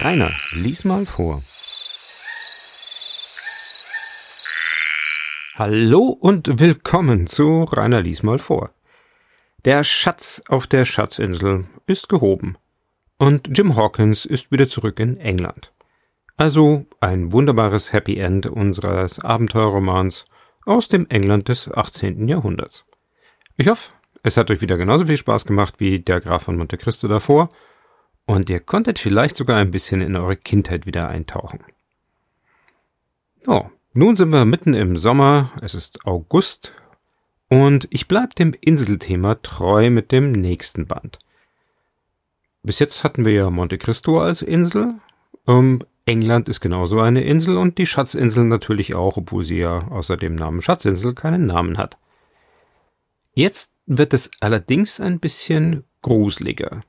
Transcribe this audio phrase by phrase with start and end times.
[0.00, 1.42] Rainer, lies mal vor.
[5.56, 8.70] Hallo und willkommen zu Rainer lies mal vor.
[9.64, 12.56] Der Schatz auf der Schatzinsel ist gehoben
[13.16, 15.72] und Jim Hawkins ist wieder zurück in England.
[16.36, 20.26] Also ein wunderbares Happy End unseres Abenteuerromans
[20.64, 22.28] aus dem England des 18.
[22.28, 22.84] Jahrhunderts.
[23.56, 23.90] Ich hoffe,
[24.22, 27.48] es hat euch wieder genauso viel Spaß gemacht wie der Graf von Monte Cristo davor
[28.28, 31.60] und ihr konntet vielleicht sogar ein bisschen in eure Kindheit wieder eintauchen.
[33.40, 36.74] So, nun sind wir mitten im Sommer, es ist August
[37.48, 41.18] und ich bleib dem Inselthema treu mit dem nächsten Band.
[42.62, 44.96] Bis jetzt hatten wir ja Monte Cristo als Insel.
[45.46, 50.18] Ähm, England ist genauso eine Insel und die Schatzinsel natürlich auch, obwohl sie ja außer
[50.18, 51.96] dem Namen Schatzinsel keinen Namen hat.
[53.32, 56.82] Jetzt wird es allerdings ein bisschen gruseliger.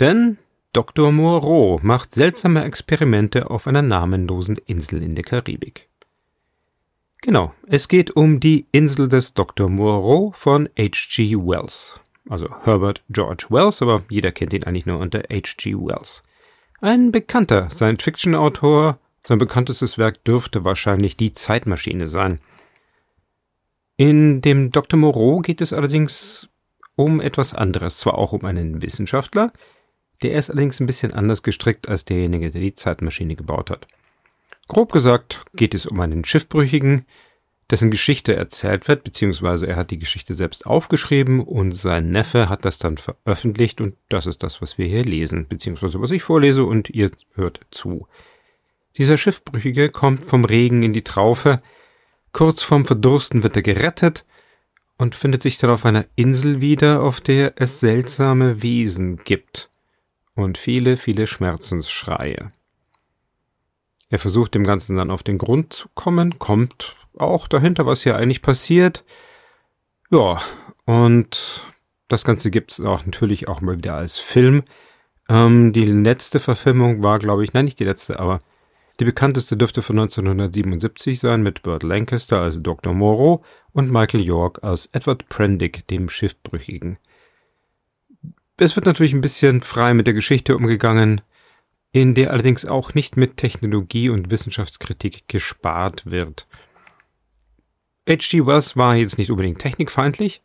[0.00, 0.38] Denn
[0.72, 1.12] Dr.
[1.12, 5.88] Moreau macht seltsame Experimente auf einer namenlosen Insel in der Karibik.
[7.22, 9.70] Genau, es geht um die Insel des Dr.
[9.70, 11.36] Moreau von H.G.
[11.36, 12.00] Wells.
[12.28, 15.74] Also Herbert George Wells, aber jeder kennt ihn eigentlich nur unter H.G.
[15.74, 16.22] Wells.
[16.80, 22.40] Ein bekannter Science-Fiction-Autor, sein bekanntestes Werk dürfte wahrscheinlich die Zeitmaschine sein.
[23.96, 24.98] In dem Dr.
[24.98, 26.48] Moreau geht es allerdings
[26.96, 29.52] um etwas anderes, zwar auch um einen Wissenschaftler,
[30.22, 33.86] der ist allerdings ein bisschen anders gestrickt als derjenige, der die Zeitmaschine gebaut hat.
[34.68, 37.04] Grob gesagt geht es um einen Schiffbrüchigen,
[37.70, 42.64] dessen Geschichte erzählt wird, beziehungsweise er hat die Geschichte selbst aufgeschrieben und sein Neffe hat
[42.64, 46.64] das dann veröffentlicht und das ist das, was wir hier lesen, beziehungsweise was ich vorlese
[46.64, 48.06] und ihr hört zu.
[48.96, 51.60] Dieser Schiffbrüchige kommt vom Regen in die Traufe,
[52.32, 54.24] kurz vorm Verdursten wird er gerettet
[54.96, 59.70] und findet sich dann auf einer Insel wieder, auf der es seltsame Wesen gibt
[60.34, 62.52] und viele, viele Schmerzensschreie.
[64.08, 68.16] Er versucht dem Ganzen dann auf den Grund zu kommen, kommt auch dahinter, was hier
[68.16, 69.04] eigentlich passiert.
[70.10, 70.40] Ja,
[70.84, 71.64] und
[72.08, 74.62] das Ganze gibt's auch natürlich auch mal wieder als Film.
[75.28, 78.40] Ähm, die letzte Verfilmung war, glaube ich, nein, nicht die letzte, aber
[79.00, 82.94] die bekannteste dürfte von 1977 sein mit Burt Lancaster als Dr.
[82.94, 83.42] Moreau
[83.72, 86.98] und Michael York als Edward Prendick, dem Schiffbrüchigen.
[88.56, 91.22] Es wird natürlich ein bisschen frei mit der Geschichte umgegangen,
[91.90, 96.46] in der allerdings auch nicht mit Technologie und Wissenschaftskritik gespart wird.
[98.08, 98.46] H.G.
[98.46, 100.42] Wells war jetzt nicht unbedingt technikfeindlich,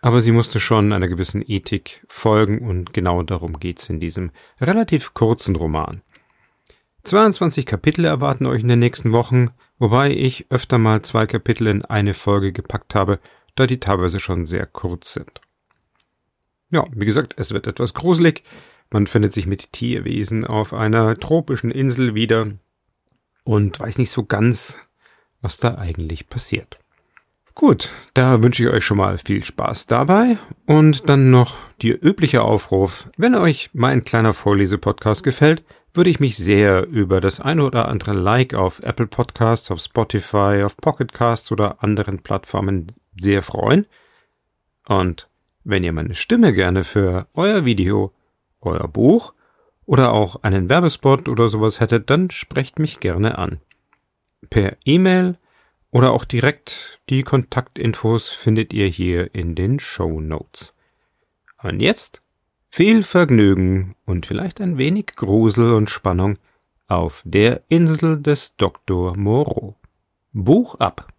[0.00, 5.14] aber sie musste schon einer gewissen Ethik folgen und genau darum geht's in diesem relativ
[5.14, 6.02] kurzen Roman.
[7.04, 11.84] 22 Kapitel erwarten euch in den nächsten Wochen, wobei ich öfter mal zwei Kapitel in
[11.84, 13.20] eine Folge gepackt habe,
[13.54, 15.40] da die teilweise schon sehr kurz sind.
[16.70, 18.42] Ja, wie gesagt, es wird etwas gruselig.
[18.90, 22.48] Man findet sich mit Tierwesen auf einer tropischen Insel wieder
[23.44, 24.78] und weiß nicht so ganz,
[25.40, 26.78] was da eigentlich passiert.
[27.54, 32.42] Gut, da wünsche ich euch schon mal viel Spaß dabei und dann noch die übliche
[32.42, 33.08] Aufruf.
[33.16, 38.12] Wenn euch mein kleiner Vorlesepodcast gefällt, würde ich mich sehr über das eine oder andere
[38.12, 42.86] Like auf Apple Podcasts, auf Spotify, auf Pocket Casts oder anderen Plattformen
[43.18, 43.86] sehr freuen.
[44.86, 45.28] Und
[45.68, 48.12] wenn ihr meine Stimme gerne für euer Video,
[48.62, 49.34] euer Buch
[49.84, 53.60] oder auch einen Werbespot oder sowas hättet, dann sprecht mich gerne an.
[54.48, 55.36] Per E-Mail
[55.90, 60.72] oder auch direkt die Kontaktinfos findet ihr hier in den Show Notes.
[61.62, 62.22] Und jetzt
[62.70, 66.38] viel Vergnügen und vielleicht ein wenig Grusel und Spannung
[66.86, 69.18] auf der Insel des Dr.
[69.18, 69.76] Moreau.
[70.32, 71.12] Buch ab!